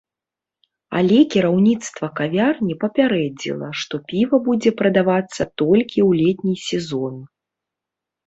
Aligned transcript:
Але 0.99 1.17
кіраўніцтва 1.33 2.07
кавярні 2.19 2.77
папярэдзіла, 2.83 3.69
што 3.83 3.95
піва 4.11 4.37
будзе 4.47 4.71
прадавацца 4.79 5.43
толькі 5.65 5.99
ў 6.07 6.23
летні 6.23 6.55
сезон. 6.69 7.15